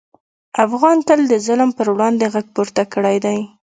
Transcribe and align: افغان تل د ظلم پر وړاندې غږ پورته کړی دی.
افغان 0.65 0.97
تل 1.07 1.19
د 1.31 1.33
ظلم 1.45 1.69
پر 1.77 1.87
وړاندې 1.95 2.25
غږ 2.33 2.45
پورته 2.55 2.83
کړی 2.93 3.17
دی. 3.25 3.39